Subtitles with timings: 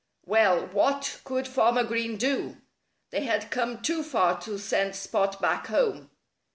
[0.25, 2.57] Well, what could Farmer Green do?
[3.11, 6.09] They had come too far to send Spot back home.